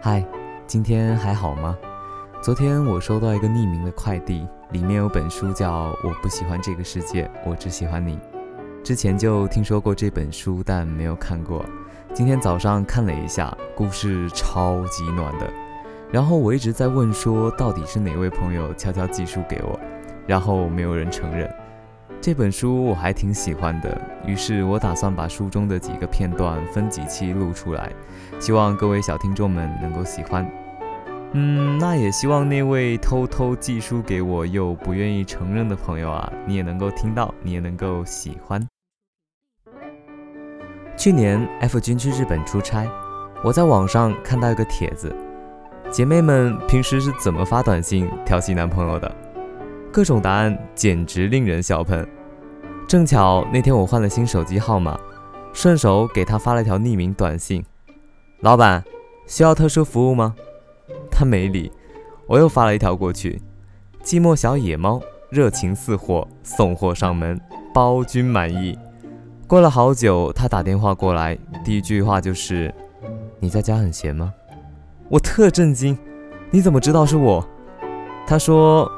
[0.00, 0.24] 嗨，
[0.66, 1.76] 今天还好吗？
[2.42, 8.16] 昨天我收到一个匿名的快递，里面有本书，叫《我不喜欢这个世界，我只喜欢你》。
[8.84, 11.64] 之前就听说过这本书，但没有看过。
[12.14, 15.50] 今天早上看了一下，故事超级暖的。
[16.12, 19.80] 然后我一直在问，说到底是哪位朋友悄悄寄书给我，
[20.26, 21.52] 然后没有人承认。
[22.26, 27.88] 这本书我还挺喜欢的，于是我打算把书中的几个片段分几期录出来，
[28.40, 30.44] 希望各位小听众们能够喜欢。
[31.34, 38.66] 嗯，那也希望那位偷偷寄书给我又不愿意承认的朋友啊，你也能够听到，你也能够喜欢。
[40.96, 42.88] 去年 F 君去日本出差，
[43.44, 45.14] 我在网上看到一个帖子，
[45.92, 49.14] 姐妹们平时是怎么发短信调戏男朋友的？
[49.92, 52.04] 各种答案简直令人笑喷。
[52.88, 54.96] 正巧那天我换了新手机号码，
[55.52, 57.64] 顺手给他发了条匿名短信
[58.40, 58.84] ：“老板，
[59.26, 60.36] 需要特殊服务吗？”
[61.10, 61.72] 他没理。
[62.28, 63.42] 我又发了一条过去
[64.04, 67.40] ：“寂寞小野猫，热情似火，送货上门，
[67.74, 68.78] 包君满意。”
[69.48, 72.72] 过了好久，他打电话过来，第一句话就是
[73.40, 74.32] ：“你在家很闲吗？”
[75.10, 75.98] 我特震惊
[76.50, 77.44] ：“你怎么知道是我？”
[78.26, 78.90] 他说。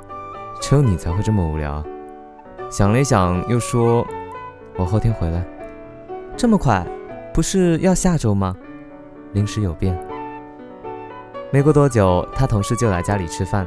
[0.61, 1.85] 只有你才会这么无聊。
[2.71, 4.07] 想了一想，又说
[4.77, 5.45] ：“我后天回来。”
[6.37, 6.87] 这么快？
[7.33, 8.55] 不是要下周吗？
[9.33, 9.99] 临时有变。
[11.51, 13.67] 没过多久，他同事就来家里吃饭，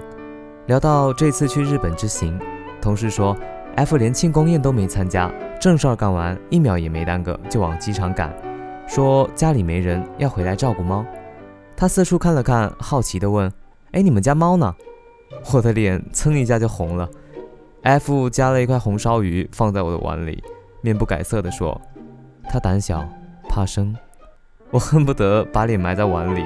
[0.68, 2.40] 聊到这次去日本之行，
[2.80, 3.36] 同事说
[3.76, 8.32] ：“F 连庆功宴都没参加，正事儿干完，一秒也没耽搁，就往机场赶，
[8.88, 11.04] 说家里没人，要回来照顾猫。”
[11.76, 13.52] 他四处看了看，好奇地问
[13.94, 14.76] ：“哎，你们家猫呢？”
[15.54, 17.10] 我的脸蹭一下就红了
[17.84, 20.44] ，F 夹了一块红烧鱼放在我的碗里，
[20.82, 21.80] 面不改色地说
[22.50, 23.08] ：“他胆小
[23.50, 23.96] 怕生。”
[24.72, 26.46] 我恨不得把脸埋在碗里。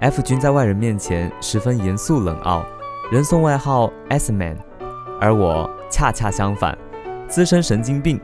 [0.00, 2.64] F 君在外人面前十分严肃冷傲，
[3.12, 4.58] 人送外号 S Man，
[5.20, 6.76] 而我恰恰相反。
[7.28, 8.20] 资深神经病，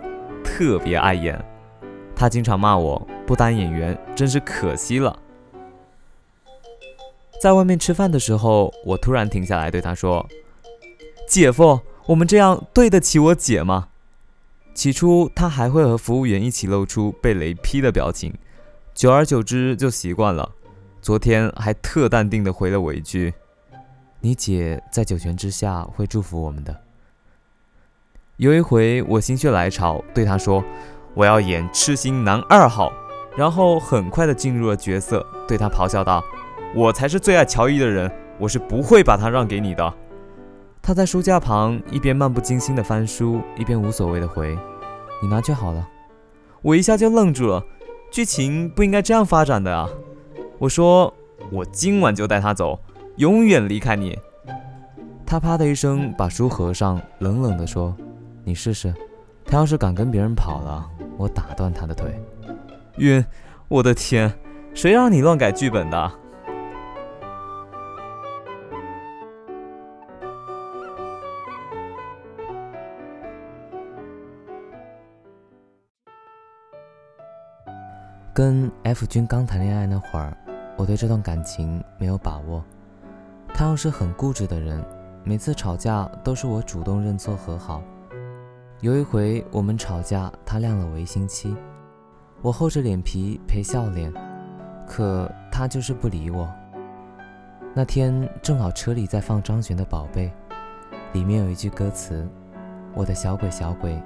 [0.59, 1.41] 特别碍眼。
[2.17, 5.17] 他经常骂我不当演员，真是可惜了。
[7.41, 10.29] 在外面吃饭的时候，我突然停下来对他说
[11.29, 13.91] ：“姐夫，我们这样对得起我姐吗？”
[14.75, 18.35] 起初他还会和服务员一起露出被雷劈的表情，
[18.93, 20.51] 久而久之就习惯了。
[21.01, 23.33] 昨天还特淡定地回了我一句
[24.19, 26.77] ：“你姐在九泉之下会祝福我们的。”
[28.39, 30.63] 有一回，我心血来潮对他说
[31.13, 32.93] ：“我要演痴心男二号。”
[33.37, 36.23] 然后很快的进入了角色，对他咆哮道
[36.73, 39.93] ：“我才是最爱乔伊的人，我是不会把他让给你的。”
[40.81, 44.57] 他在书架旁一边漫不经心的翻书，一边无所谓的回
[45.21, 45.89] ：“你拿去好了。”
[46.63, 47.65] 我一下就愣住了，
[48.09, 49.89] 剧情不应该这样发展的啊！
[50.61, 51.13] 我说
[51.51, 52.79] ：“我今晚就带他走，
[53.17, 54.17] 永远离开你。”
[55.27, 57.93] 他啪的一声把书合上，冷冷的说。
[58.49, 58.95] 你试试，
[59.45, 62.19] 他要是敢跟别人跑了，我打断他的腿。
[62.97, 63.23] 晕，
[63.69, 64.33] 我的天，
[64.73, 66.11] 谁让你乱改剧本的？
[78.33, 80.35] 跟 F 君刚谈恋爱那会儿，
[80.79, 82.65] 我对这段感情没有把握。
[83.53, 84.83] 他要是很固执的人，
[85.23, 87.83] 每次吵架都是我主动认错和好。
[88.81, 91.53] 有一回我们吵架，他晾了我一星期，
[92.41, 94.13] 我厚着脸皮陪笑脸，
[94.87, 96.49] 可他就是不理我。
[97.75, 100.33] 那天正好车里在放张悬的《宝贝》，
[101.13, 102.25] 里面有一句歌词
[102.95, 104.01] ：“我的小鬼小鬼，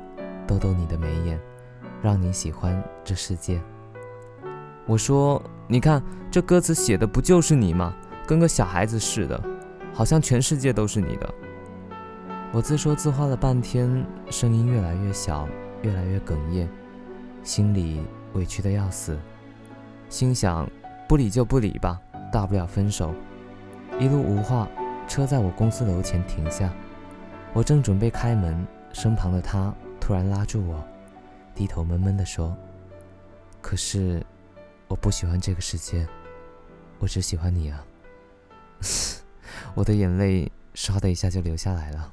[0.46, 1.38] 逗逗你的眉眼，
[2.00, 3.60] 让你喜欢这世界。”
[4.88, 7.94] 我说：“你看这歌词写的不就是你吗？
[8.26, 9.38] 跟个小孩子似的，
[9.92, 11.34] 好像全世界都是你的。”
[12.54, 15.48] 我自说自话了半天，声音越来越小，
[15.80, 16.68] 越来越哽咽，
[17.42, 18.02] 心里
[18.34, 19.18] 委屈的要死，
[20.10, 20.68] 心想
[21.08, 21.98] 不理就不理吧，
[22.30, 23.14] 大不了分手。
[23.98, 24.68] 一路无话，
[25.08, 26.70] 车在我公司楼前停下，
[27.54, 30.84] 我正准备开门，身旁的他突然拉住我，
[31.54, 32.54] 低头闷闷地说
[33.62, 34.22] ：“可是
[34.88, 36.06] 我不喜欢这个世界，
[36.98, 37.82] 我只喜欢你啊。
[39.74, 42.12] ”我的眼泪唰的一下就流下来了。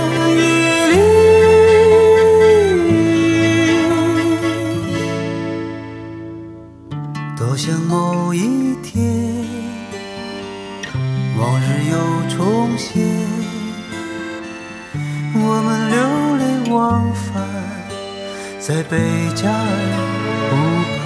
[7.43, 9.03] 多想某一天，
[11.39, 11.95] 往日又
[12.29, 13.03] 重现，
[15.33, 15.97] 我们流
[16.37, 17.43] 连忘返。
[18.59, 18.99] 在贝
[19.33, 19.65] 加尔
[20.51, 20.53] 湖
[20.99, 21.00] 畔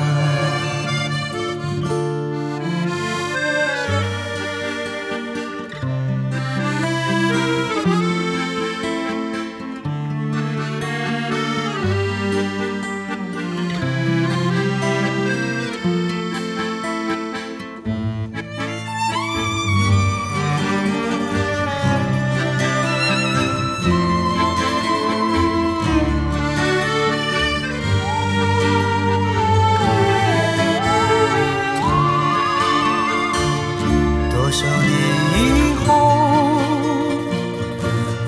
[34.85, 34.93] 年
[35.37, 35.87] 以后，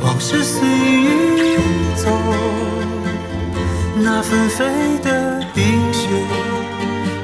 [0.04, 1.60] 往事随云
[1.96, 2.04] 走，
[3.96, 4.66] 那纷飞
[5.04, 5.64] 的冰
[5.94, 6.08] 雪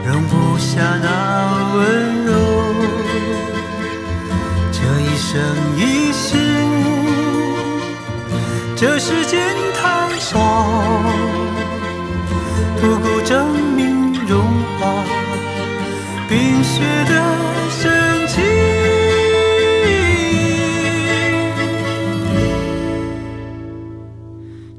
[0.05, 1.07] 容不下那
[1.75, 1.81] 温
[2.25, 2.31] 柔。
[4.71, 5.31] 这一生
[5.77, 5.81] 一
[6.11, 6.27] 世，
[8.75, 9.39] 这世间
[9.73, 9.81] 太
[10.19, 10.31] 少，
[12.81, 13.31] 不够证
[13.75, 13.82] 明